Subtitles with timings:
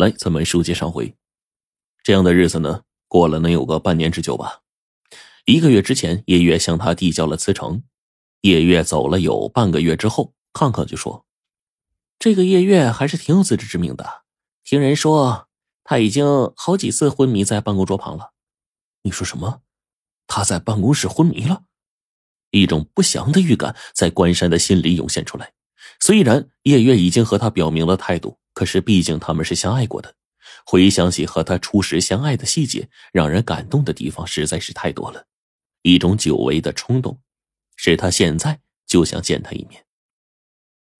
[0.00, 1.14] 来，咱们书接上回，
[2.02, 4.62] 这样的日子呢，过了能有个半年之久吧。
[5.44, 7.82] 一个月之前，叶月向他递交了辞呈。
[8.40, 11.26] 叶月走了有半个月之后，康康就说
[12.18, 14.22] ：“这个叶月还是挺有自知之明的。
[14.64, 15.48] 听人说，
[15.84, 18.32] 他已经好几次昏迷在办公桌旁了。
[19.02, 19.60] 你说什么？
[20.26, 21.64] 他在办公室昏迷了？”
[22.52, 25.52] 一种不祥的预感在关山的心里涌现出来。
[26.00, 30.14] 虽然叶月已经和他表明了态度，可是毕竟他们是相爱过的。
[30.66, 35.26] 回想起和他初时相爱的细节，让人感动的地方实在是太多了。
[35.80, 37.18] 一种久违的冲动，
[37.76, 39.86] 使他现在就想见他一面。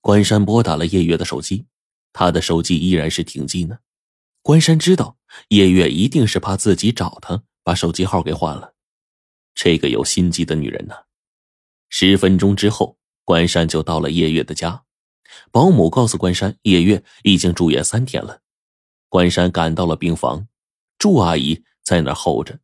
[0.00, 1.66] 关山拨打了叶月的手机，
[2.14, 3.80] 他的手机依然是停机呢。
[4.40, 5.18] 关山知道
[5.48, 8.72] 叶月一定是怕自己找他，把手机号给换了。
[9.54, 10.94] 这个有心机的女人呢。
[11.90, 14.84] 十分钟之后，关山就到了叶月的家。
[15.50, 18.40] 保姆告诉关山，叶月已经住院三天了。
[19.08, 20.46] 关山赶到了病房，
[20.98, 22.60] 祝阿姨在那儿候着。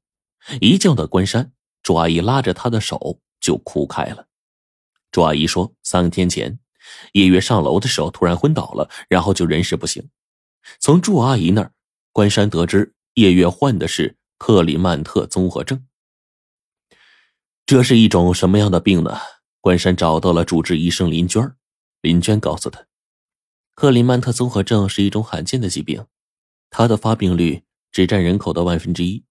[0.61, 4.27] 一见到关山，祝阿姨拉着他的手就哭开了。
[5.11, 6.59] 祝阿姨说，三天前
[7.13, 10.09] 叶月上楼的时候突然昏倒了，然后就人事不省。
[10.79, 11.73] 从祝阿姨那儿，
[12.13, 15.87] 关山得知叶月患的是克里曼特综合症。
[17.65, 19.19] 这是一种什么样的病呢？
[19.61, 21.43] 关山找到了主治医生林娟
[22.01, 22.87] 林娟告诉他，
[23.75, 26.07] 克林曼特综合症是一种罕见的疾病，
[26.71, 29.25] 它的发病率只占人口的万分之一。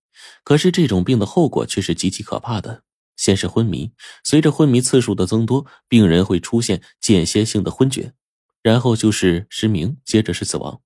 [0.44, 2.84] 可是这种病的后果却是极其可怕的。
[3.18, 3.94] 先是昏迷，
[4.26, 8.14] 随着昏迷次数的增多，病人会出现间歇性的昏厥，
[8.62, 10.82] 然后就是失明，接着是死亡。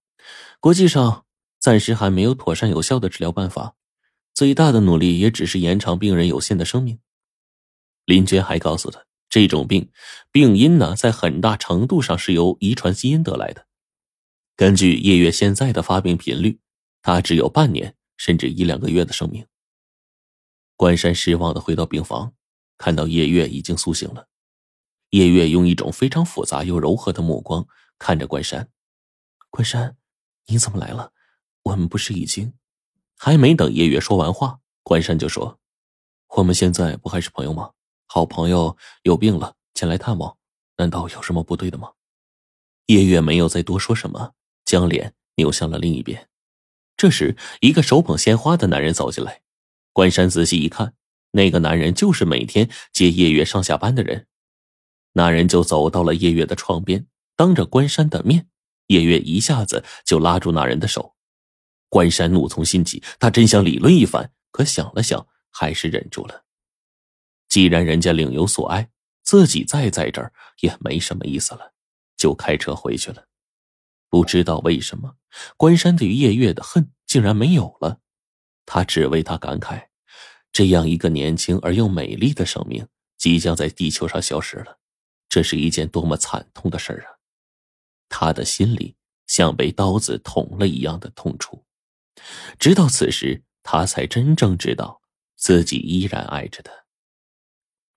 [0.60, 1.26] 国际上
[1.60, 3.74] 暂时还没有妥善有效的治疗办法，
[4.36, 7.00] 最大的努力也只是延长病人有限的生命。
[8.06, 9.09] 林娟还告诉他。
[9.30, 9.92] 这种病，
[10.32, 13.68] 病因呢，在很大程度上是由遗传基因得来的。
[14.56, 16.60] 根据叶月现在的发病频率，
[17.02, 19.46] 他只有半年甚至一两个月的生命。
[20.76, 22.34] 关山失望的回到病房，
[22.78, 24.28] 看到叶月已经苏醒了。
[25.12, 27.68] 叶月用一种非常复杂又柔和的目光
[27.98, 28.70] 看着关山
[29.50, 29.98] ：“关山，
[30.48, 31.14] 你怎么来了？
[31.64, 32.54] 我们不是已经……”
[33.18, 35.60] 还没等叶月说完话，关山就说
[36.38, 37.72] ：“我们现在不还是朋友吗？”
[38.12, 40.36] 好朋友有病了，前来探望，
[40.78, 41.92] 难道有什么不对的吗？
[42.88, 44.34] 叶月没有再多说什么，
[44.66, 46.28] 将脸扭向了另一边。
[46.98, 49.42] 这时，一个手捧鲜花的男人走进来。
[49.94, 50.96] 关山仔细一看，
[51.34, 54.26] 那个男人就是每天接叶月上下班的人。
[55.14, 57.06] 那人就走到了叶月的床边，
[57.36, 58.50] 当着关山的面，
[58.88, 61.16] 叶月一下子就拉住那人的手。
[61.90, 66.46] 关山怒从心起，他真想理论一番，可想了想，还是忍住了。
[67.50, 68.90] 既然人家另有所爱，
[69.24, 71.74] 自己再在这儿也没什么意思了，
[72.16, 73.28] 就开车回去了。
[74.08, 75.16] 不知道为什么，
[75.58, 78.00] 关山对于叶月的恨竟然没有了，
[78.66, 79.88] 他只为他感慨：
[80.52, 84.80] 这样一个年轻而又美丽的生命即将在地球上消失了，
[85.28, 87.18] 这是一件多么惨痛的事儿啊！
[88.10, 88.96] 他的心里
[89.28, 91.64] 像被刀子捅了一样的痛楚。
[92.58, 95.02] 直到此时，他才真正知道
[95.36, 96.72] 自己依然爱着他。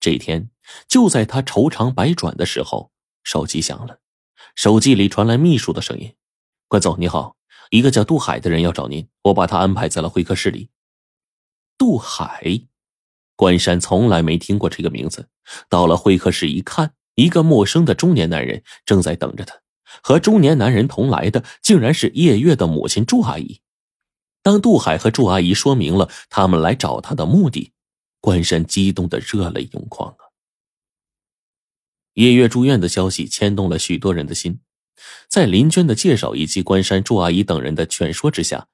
[0.03, 0.51] 这一天，
[0.89, 2.91] 就在他愁肠百转的时候，
[3.23, 4.01] 手机响了。
[4.57, 6.17] 手机里传来秘书的声音
[6.67, 7.37] ：“关总，你好，
[7.71, 10.71] 一个叫杜海的人要找您，我把他安排在了会客室里。”
[11.79, 12.67] 杜海，
[13.37, 15.29] 关山从来没听过这个名字。
[15.69, 19.55] 到了会客室一看，一个陌生的中年男人正在等着他。
[20.03, 23.61] 和中年男人同来的，竟然是叶月的母亲祝阿姨。
[24.43, 27.72] 当杜海和祝阿姨说明了他们来找他的目的。
[28.23, 30.31] 关山激动的热泪盈眶啊！
[32.15, 34.61] 叶月住院的消息牵动了许多人的心，
[35.29, 38.69] 在林娟的介绍以及关山、祝阿姨等人的劝说之下，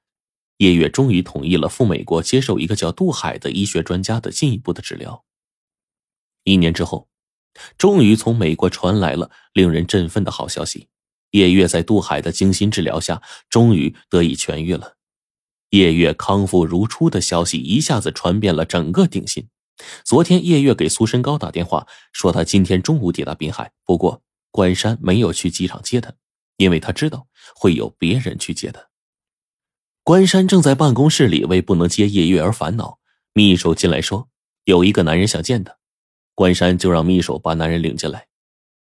[0.57, 5.25] 叶月终于同意了赴美国接受一个叫杜海的医学专家的进一步的治疗。
[6.43, 7.09] 一年之后，
[7.75, 10.89] 终于从美国传来了令人振奋的好消息：
[11.31, 14.98] 叶月在杜海的精心治疗下，终于得以痊愈了。
[15.69, 19.47] 叶月康复如初的消息一下子传遍了整个定心。
[20.03, 23.71] 昨天，叶月给苏申高打电话，说他今天中午抵达滨海。
[23.85, 24.21] 不过，
[24.51, 26.13] 关山没有去机场接他，
[26.57, 28.87] 因为他知道会有别人去接他。
[30.03, 32.99] 关山正在办公室里为不能接叶月而烦恼。
[33.31, 34.27] 秘书进来说，
[34.65, 35.77] 有一个男人想见他。
[36.33, 38.27] 关山就让秘书把男人领进来。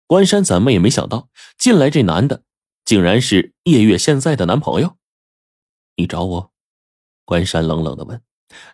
[0.07, 1.29] 关山怎么也没想到，
[1.59, 2.45] 进来这男的
[2.85, 4.97] 竟然是叶月现在的男朋友。
[5.97, 6.53] 你找我？
[7.31, 8.21] 关山冷冷的问，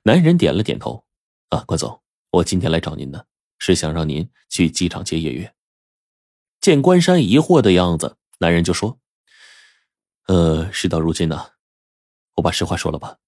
[0.05, 1.05] 男人点了点头。
[1.51, 2.01] 啊，关总，
[2.31, 3.23] 我今天来找您呢，
[3.59, 5.55] 是想让您去机场接叶月。
[6.63, 8.99] 见关山疑惑的样子，男人就说
[10.27, 11.51] ：“呃，事到如今呢，
[12.37, 13.19] 我把实话说了吧。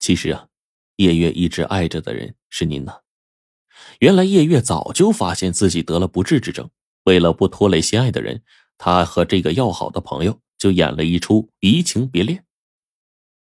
[0.00, 0.48] 其实啊，
[0.96, 3.02] 叶月一直爱着的人是您呢。
[4.00, 6.68] 原来叶月早就发现自己得了不治之症，
[7.04, 8.42] 为了不拖累心爱的人，
[8.78, 12.44] 他和这个要好的朋友就演了一出移情别恋。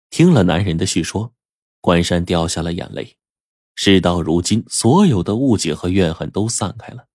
[0.10, 1.34] 听了男人的叙说，
[1.82, 3.18] 关山掉下了眼泪。
[3.76, 7.08] 事到如今，所有的误解和怨恨都散开了。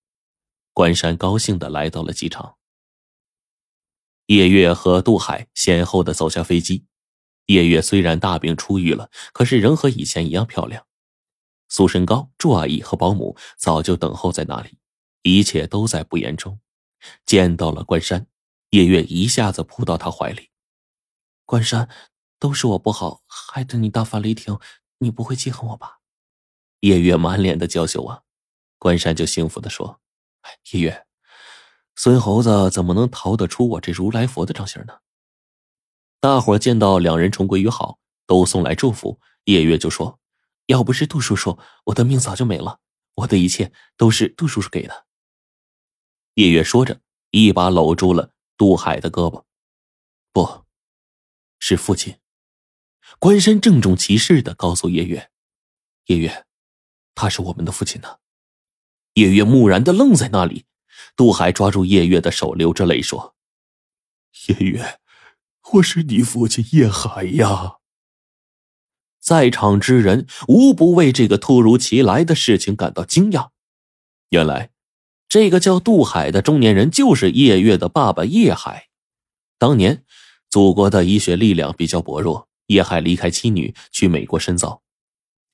[0.73, 2.57] 关山高兴的来到了机场。
[4.27, 6.85] 叶月和杜海先后的走下飞机。
[7.45, 10.87] 叶月虽然大病初愈了，可是仍和以前一样漂亮。
[11.69, 14.79] 苏身高、祝阿姨和保姆早就等候在那里，
[15.21, 16.59] 一切都在不言中。
[17.25, 18.25] 见到了关山，
[18.71, 20.49] 叶月一下子扑到他怀里。
[21.45, 21.87] 关山，
[22.45, 24.59] 都是我不好，害得你大发雷霆，
[24.99, 25.99] 你不会记恨我吧？
[26.81, 28.21] 叶月满脸的娇羞啊。
[28.77, 29.99] 关山就幸福的说
[30.71, 31.07] ：“叶月，
[31.95, 34.99] 孙猴子怎么能逃得出我这如来佛的掌心呢？”
[36.21, 37.97] 大伙见到两人重归于好，
[38.27, 39.19] 都送来祝福。
[39.45, 40.19] 叶月就说
[40.67, 42.79] ：“要不是杜叔叔，我的命早就没了。
[43.15, 45.07] 我的一切都是杜叔叔给的。”
[46.35, 47.01] 叶月说着，
[47.31, 49.43] 一把搂住了杜海的胳膊。
[50.31, 50.65] “不，
[51.57, 52.15] 是父亲。”
[53.19, 55.29] 关山郑重其事的告诉叶月
[56.07, 56.45] ：“叶月，
[57.13, 58.17] 他是我们的父亲呢。”
[59.15, 60.65] 叶月木然的愣在那里。
[61.15, 63.35] 杜海抓住叶月的手，流着泪说
[64.47, 64.99] ：“叶月。”
[65.73, 67.77] 我是你父亲叶海呀！
[69.19, 73.49] 在场之人无不为这个突如其来的事情感到惊讶。
[74.29, 74.69] 原来，
[75.27, 78.89] 这个叫杜海的中年人就是叶月的爸爸叶海。
[79.57, 80.05] 当年，
[80.51, 84.81] 祖国的医学力量比较薄弱，叶海离开妻女去美国深造。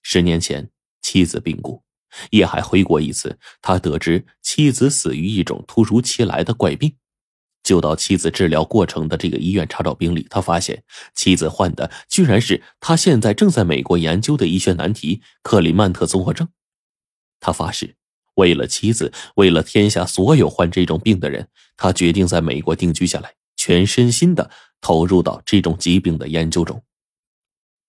[0.01, 0.69] 十年前，
[1.01, 1.83] 妻子病故，
[2.31, 6.95] 叶海回国一次，他得知妻子死于一种突如其来的怪病。
[7.63, 16.47] 就到妻子治疗过程的这个医院查找病历，他发现妻子患的居然是他现在正在美国研究的医学难题——克里曼特综合症。
[17.39, 17.95] 他发誓，
[18.33, 21.47] 为了妻子，为了天下所有患这种病的人，
[21.77, 24.49] 他决定在美国定居下来，全身心的
[24.81, 26.83] 投入到这种疾病的研究中。